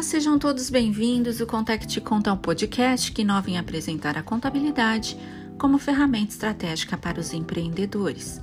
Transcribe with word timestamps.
Olá, 0.00 0.06
sejam 0.06 0.38
todos 0.38 0.70
bem-vindos. 0.70 1.42
O 1.42 1.46
Contec 1.46 1.86
te 1.86 2.00
conta 2.00 2.30
é 2.30 2.32
um 2.32 2.36
podcast 2.38 3.12
que 3.12 3.20
inova 3.20 3.50
em 3.50 3.58
apresentar 3.58 4.16
a 4.16 4.22
contabilidade 4.22 5.14
como 5.58 5.76
ferramenta 5.76 6.32
estratégica 6.32 6.96
para 6.96 7.20
os 7.20 7.34
empreendedores. 7.34 8.40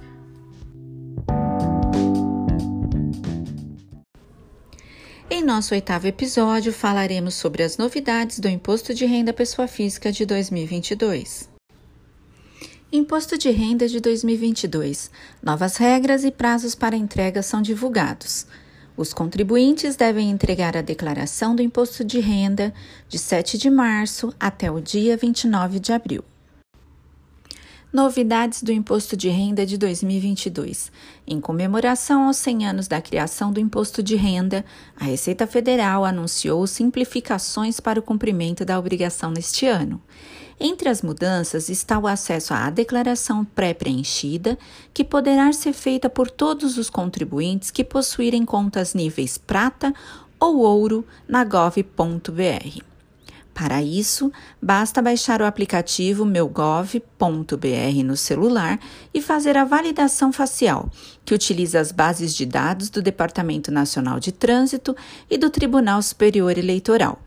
Em 5.31 5.43
nosso 5.43 5.73
oitavo 5.73 6.05
episódio, 6.05 6.71
falaremos 6.71 7.33
sobre 7.33 7.63
as 7.63 7.75
novidades 7.75 8.39
do 8.39 8.47
Imposto 8.47 8.93
de 8.93 9.07
Renda 9.07 9.33
Pessoa 9.33 9.67
Física 9.67 10.11
de 10.11 10.27
2022. 10.27 11.49
Imposto 12.91 13.35
de 13.35 13.49
Renda 13.49 13.87
de 13.87 13.99
2022. 13.99 15.09
Novas 15.41 15.77
regras 15.77 16.23
e 16.23 16.29
prazos 16.29 16.75
para 16.75 16.95
entrega 16.95 17.41
são 17.41 17.63
divulgados. 17.63 18.45
Os 18.97 19.13
contribuintes 19.13 19.95
devem 19.95 20.31
entregar 20.31 20.75
a 20.75 20.81
declaração 20.81 21.55
do 21.55 21.61
imposto 21.61 22.03
de 22.03 22.19
renda 22.19 22.73
de 23.07 23.19
7 23.19 23.55
de 23.55 23.69
março 23.69 24.33
até 24.39 24.71
o 24.71 24.81
dia 24.81 25.15
29 25.15 25.79
de 25.79 25.93
abril. 25.93 26.23
Novidades 27.93 28.63
do 28.63 28.71
Imposto 28.71 29.15
de 29.15 29.29
Renda 29.29 29.65
de 29.65 29.77
2022. 29.77 30.91
Em 31.25 31.39
comemoração 31.39 32.23
aos 32.23 32.37
100 32.37 32.67
anos 32.67 32.87
da 32.87 32.99
criação 32.99 33.53
do 33.53 33.59
Imposto 33.59 34.03
de 34.03 34.15
Renda, 34.15 34.65
a 34.99 35.05
Receita 35.05 35.47
Federal 35.47 36.03
anunciou 36.03 36.65
simplificações 36.67 37.79
para 37.79 37.99
o 37.99 38.03
cumprimento 38.03 38.65
da 38.65 38.77
obrigação 38.77 39.31
neste 39.31 39.67
ano. 39.67 40.01
Entre 40.59 40.89
as 40.89 41.03
mudanças 41.03 41.69
está 41.69 41.99
o 41.99 42.07
acesso 42.07 42.53
à 42.53 42.69
declaração 42.71 43.45
pré-preenchida, 43.45 44.57
que 44.91 45.03
poderá 45.03 45.53
ser 45.53 45.73
feita 45.73 46.09
por 46.09 46.31
todos 46.31 46.77
os 46.77 46.89
contribuintes 46.89 47.69
que 47.69 47.83
possuírem 47.83 48.43
contas 48.43 48.95
níveis 48.95 49.37
prata 49.37 49.93
ou 50.39 50.57
ouro 50.59 51.05
na 51.27 51.43
gov.br. 51.43 52.81
Para 53.53 53.81
isso, 53.81 54.31
basta 54.61 55.01
baixar 55.01 55.41
o 55.41 55.45
aplicativo 55.45 56.23
meugov.br 56.25 58.03
no 58.05 58.15
celular 58.15 58.79
e 59.11 59.19
fazer 59.19 59.57
a 59.57 59.65
validação 59.65 60.31
facial, 60.31 60.91
que 61.25 61.33
utiliza 61.33 61.79
as 61.79 61.91
bases 61.91 62.35
de 62.35 62.45
dados 62.45 62.89
do 62.89 63.01
Departamento 63.01 63.71
Nacional 63.71 64.19
de 64.19 64.31
Trânsito 64.31 64.95
e 65.27 65.39
do 65.39 65.49
Tribunal 65.49 66.01
Superior 66.03 66.55
Eleitoral. 66.55 67.26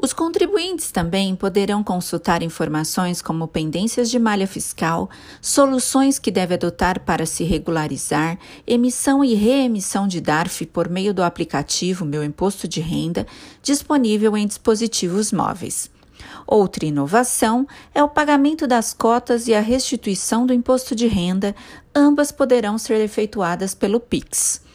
Os 0.00 0.12
contribuintes 0.12 0.92
também 0.92 1.34
poderão 1.34 1.82
consultar 1.82 2.40
informações 2.40 3.20
como 3.20 3.48
pendências 3.48 4.08
de 4.08 4.16
malha 4.16 4.46
fiscal, 4.46 5.10
soluções 5.42 6.20
que 6.20 6.30
deve 6.30 6.54
adotar 6.54 7.00
para 7.00 7.26
se 7.26 7.42
regularizar, 7.42 8.38
emissão 8.64 9.24
e 9.24 9.34
reemissão 9.34 10.06
de 10.06 10.20
DARF 10.20 10.64
por 10.66 10.88
meio 10.88 11.12
do 11.12 11.20
aplicativo 11.20 12.04
Meu 12.04 12.22
Imposto 12.22 12.68
de 12.68 12.80
Renda, 12.80 13.26
disponível 13.60 14.36
em 14.36 14.46
dispositivos 14.46 15.32
móveis. 15.32 15.90
Outra 16.46 16.86
inovação 16.86 17.66
é 17.92 18.00
o 18.02 18.08
pagamento 18.08 18.68
das 18.68 18.94
cotas 18.94 19.48
e 19.48 19.54
a 19.54 19.60
restituição 19.60 20.46
do 20.46 20.54
imposto 20.54 20.94
de 20.94 21.08
renda, 21.08 21.56
ambas 21.94 22.30
poderão 22.30 22.78
ser 22.78 23.00
efetuadas 23.00 23.74
pelo 23.74 23.98
Pix. 23.98 24.67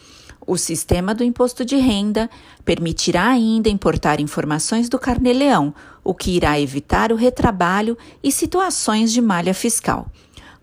O 0.46 0.58
sistema 0.58 1.16
do 1.16 1.24
imposto 1.24 1.64
de 1.64 1.78
renda 1.78 2.30
permitirá 2.66 3.28
ainda 3.28 3.70
importar 3.70 4.20
informações 4.20 4.90
do 4.90 5.00
Carnê-Leão, 5.00 5.74
o 6.04 6.14
que 6.14 6.32
irá 6.32 6.60
evitar 6.60 7.12
o 7.12 7.16
retrabalho 7.16 7.98
e 8.22 8.32
situações 8.32 9.12
de 9.12 9.22
malha 9.22 9.54
fiscal. 9.54 10.08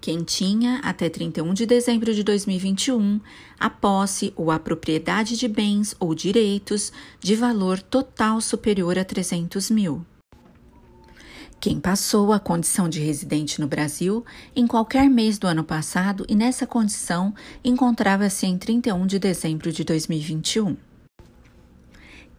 Quem 0.00 0.24
tinha 0.24 0.80
até 0.82 1.08
31 1.08 1.54
de 1.54 1.64
dezembro 1.64 2.12
de 2.12 2.24
2021 2.24 3.20
a 3.60 3.70
posse 3.70 4.32
ou 4.34 4.50
a 4.50 4.58
propriedade 4.58 5.36
de 5.36 5.46
bens 5.46 5.94
ou 6.00 6.12
direitos 6.12 6.92
de 7.20 7.36
valor 7.36 7.80
total 7.80 8.40
superior 8.40 8.98
a 8.98 9.04
300 9.04 9.70
mil 9.70 10.04
quem 11.60 11.78
passou 11.78 12.32
a 12.32 12.40
condição 12.40 12.88
de 12.88 13.00
residente 13.00 13.60
no 13.60 13.68
Brasil 13.68 14.24
em 14.56 14.66
qualquer 14.66 15.10
mês 15.10 15.38
do 15.38 15.46
ano 15.46 15.62
passado 15.62 16.24
e 16.26 16.34
nessa 16.34 16.66
condição 16.66 17.34
encontrava-se 17.62 18.46
em 18.46 18.56
31 18.56 19.06
de 19.06 19.18
dezembro 19.18 19.70
de 19.70 19.84
2021. 19.84 20.89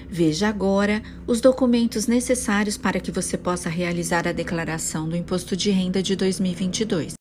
Veja 0.08 0.48
agora 0.48 1.02
os 1.26 1.40
documentos 1.40 2.06
necessários 2.06 2.78
para 2.78 3.00
que 3.00 3.10
você 3.10 3.36
possa 3.36 3.68
realizar 3.68 4.26
a 4.26 4.32
declaração 4.32 5.08
do 5.08 5.16
Imposto 5.16 5.56
de 5.56 5.70
Renda 5.70 6.02
de 6.02 6.14
2022. 6.14 7.15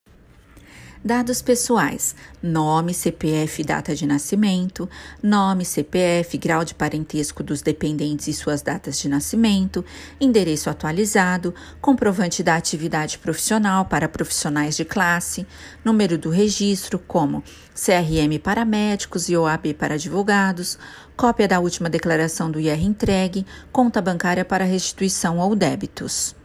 Dados 1.06 1.40
pessoais: 1.40 2.16
nome, 2.42 2.92
CPF 2.92 3.64
data 3.64 3.94
de 3.94 4.08
nascimento, 4.08 4.90
nome, 5.22 5.64
CPF, 5.64 6.36
grau 6.40 6.66
de 6.66 6.74
parentesco 6.74 7.44
dos 7.44 7.62
dependentes 7.62 8.28
e 8.28 8.34
suas 8.34 8.64
datas 8.64 8.98
de 8.98 9.08
nascimento, 9.08 9.86
endereço 10.20 10.68
atualizado, 10.68 11.54
comprovante 11.80 12.42
da 12.42 12.56
atividade 12.56 13.20
profissional 13.20 13.86
para 13.86 14.10
profissionais 14.10 14.76
de 14.76 14.84
classe, 14.84 15.46
número 15.84 16.18
do 16.18 16.32
registro, 16.32 16.98
como 16.98 17.44
CRM 17.76 18.40
para 18.44 18.66
médicos 18.66 19.30
e 19.30 19.38
OAB 19.38 19.76
para 19.78 19.94
advogados, 19.94 20.80
cópia 21.16 21.48
da 21.48 21.60
última 21.60 21.88
declaração 21.88 22.50
do 22.50 22.60
IR 22.60 22.84
entregue, 22.84 23.46
conta 23.72 24.02
bancária 24.02 24.44
para 24.44 24.66
restituição 24.66 25.38
ou 25.38 25.56
débitos. 25.56 26.36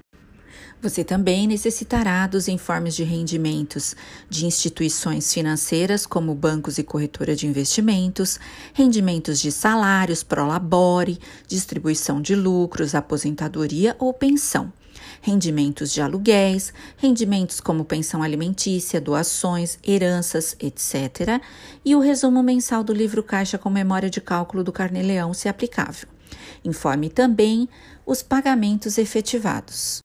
Você 0.83 1.05
também 1.05 1.47
necessitará 1.47 2.27
dos 2.27 2.49
informes 2.49 2.97
de 2.97 3.05
rendimentos 3.05 3.95
de 4.31 4.47
instituições 4.47 5.31
financeiras, 5.31 6.07
como 6.07 6.35
bancos 6.35 6.79
e 6.79 6.83
corretora 6.83 7.37
de 7.37 7.47
investimentos, 7.47 8.41
rendimentos 8.73 9.39
de 9.39 9.53
salários, 9.53 10.23
prolabore, 10.23 11.19
distribuição 11.47 12.23
de 12.23 12.35
lucros, 12.35 12.95
aposentadoria 12.95 13.95
ou 13.99 14.15
pensão, 14.15 14.73
rendimentos 15.21 15.93
de 15.93 16.01
aluguéis, 16.01 16.73
rendimentos 16.97 17.61
como 17.61 17.85
pensão 17.85 18.23
alimentícia, 18.23 19.03
doações, 19.03 19.79
heranças, 19.87 20.57
etc., 20.59 21.43
e 21.85 21.95
o 21.95 22.01
resumo 22.01 22.43
mensal 22.43 22.83
do 22.83 22.95
livro 22.95 23.23
caixa 23.23 23.59
com 23.59 23.69
memória 23.69 24.09
de 24.09 24.21
cálculo 24.23 24.65
do 24.65 24.73
Carneleão, 24.73 25.35
se 25.35 25.47
aplicável. 25.47 26.09
Informe 26.65 27.11
também 27.11 27.69
os 28.07 28.23
pagamentos 28.23 28.97
efetivados. 28.97 30.01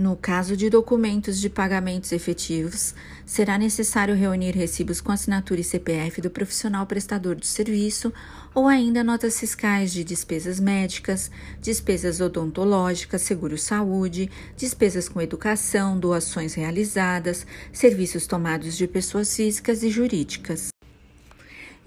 No 0.00 0.16
caso 0.16 0.56
de 0.56 0.70
documentos 0.70 1.38
de 1.38 1.50
pagamentos 1.50 2.10
efetivos, 2.10 2.94
será 3.26 3.58
necessário 3.58 4.14
reunir 4.14 4.52
recibos 4.52 4.98
com 4.98 5.12
assinatura 5.12 5.60
e 5.60 5.62
CPF 5.62 6.22
do 6.22 6.30
profissional 6.30 6.86
prestador 6.86 7.34
do 7.34 7.44
serviço 7.44 8.10
ou 8.54 8.66
ainda 8.66 9.04
notas 9.04 9.38
fiscais 9.38 9.92
de 9.92 10.02
despesas 10.02 10.58
médicas, 10.58 11.30
despesas 11.60 12.18
odontológicas, 12.18 13.20
seguro-saúde, 13.20 14.30
despesas 14.56 15.06
com 15.06 15.20
educação, 15.20 16.00
doações 16.00 16.54
realizadas, 16.54 17.46
serviços 17.70 18.26
tomados 18.26 18.78
de 18.78 18.88
pessoas 18.88 19.36
físicas 19.36 19.82
e 19.82 19.90
jurídicas 19.90 20.70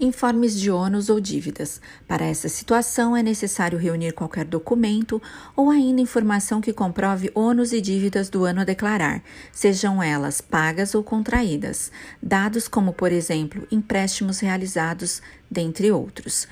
informes 0.04 0.58
de 0.58 0.70
ônus 0.70 1.08
ou 1.08 1.18
dívidas. 1.18 1.80
Para 2.06 2.24
essa 2.24 2.48
situação, 2.48 3.16
é 3.16 3.22
necessário 3.22 3.78
reunir 3.78 4.12
qualquer 4.12 4.44
documento 4.44 5.20
ou 5.56 5.70
ainda 5.70 6.00
informação 6.00 6.60
que 6.60 6.72
comprove 6.72 7.30
ônus 7.34 7.72
e 7.72 7.80
dívidas 7.80 8.28
do 8.28 8.44
ano 8.44 8.60
a 8.60 8.64
declarar, 8.64 9.22
sejam 9.52 10.02
elas 10.02 10.40
pagas 10.40 10.94
ou 10.94 11.02
contraídas, 11.02 11.90
dados 12.22 12.68
como, 12.68 12.92
por 12.92 13.10
exemplo, 13.10 13.66
empréstimos 13.70 14.40
realizados, 14.40 15.22
dentre 15.50 15.90
outros. 15.90 16.46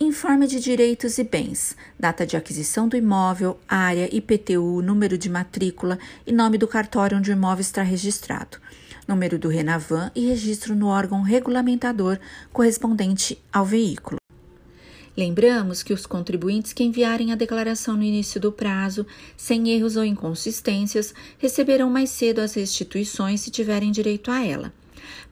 Informe 0.00 0.46
de 0.46 0.58
direitos 0.58 1.18
e 1.18 1.24
bens, 1.24 1.76
data 1.98 2.26
de 2.26 2.36
aquisição 2.36 2.88
do 2.88 2.96
imóvel, 2.96 3.58
área, 3.68 4.08
IPTU, 4.14 4.82
número 4.82 5.16
de 5.16 5.30
matrícula 5.30 5.98
e 6.26 6.32
nome 6.32 6.58
do 6.58 6.66
cartório 6.66 7.16
onde 7.16 7.30
o 7.30 7.32
imóvel 7.32 7.60
está 7.60 7.82
registrado 7.82 8.58
número 9.06 9.38
do 9.38 9.48
Renavan 9.48 10.10
e 10.14 10.26
registro 10.26 10.74
no 10.74 10.86
órgão 10.86 11.22
regulamentador 11.22 12.18
correspondente 12.52 13.38
ao 13.52 13.64
veículo. 13.64 14.18
Lembramos 15.16 15.82
que 15.82 15.92
os 15.92 16.06
contribuintes 16.06 16.72
que 16.72 16.82
enviarem 16.82 17.32
a 17.32 17.36
declaração 17.36 17.96
no 17.96 18.02
início 18.02 18.40
do 18.40 18.50
prazo, 18.50 19.06
sem 19.36 19.70
erros 19.70 19.96
ou 19.96 20.04
inconsistências, 20.04 21.14
receberão 21.38 21.88
mais 21.88 22.10
cedo 22.10 22.40
as 22.40 22.54
restituições 22.54 23.40
se 23.40 23.50
tiverem 23.50 23.92
direito 23.92 24.32
a 24.32 24.44
ela. 24.44 24.72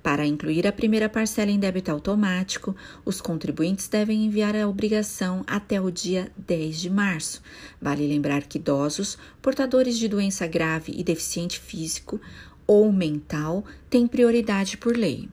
Para 0.02 0.26
incluir 0.26 0.66
a 0.66 0.72
primeira 0.72 1.08
parcela 1.08 1.50
em 1.50 1.58
débito 1.58 1.90
automático, 1.90 2.76
os 3.04 3.20
contribuintes 3.20 3.88
devem 3.88 4.24
enviar 4.24 4.54
a 4.54 4.68
obrigação 4.68 5.44
até 5.46 5.80
o 5.80 5.90
dia 5.90 6.30
10 6.36 6.80
de 6.80 6.90
março. 6.90 7.42
Vale 7.80 8.06
lembrar 8.06 8.42
que 8.42 8.58
idosos, 8.58 9.16
portadores 9.40 9.96
de 9.96 10.08
doença 10.08 10.46
grave 10.46 10.92
e 10.96 11.04
deficiente 11.04 11.58
físico 11.58 12.20
ou 12.72 12.90
mental 12.90 13.62
tem 13.90 14.06
prioridade 14.06 14.78
por 14.78 14.96
lei. 14.96 15.28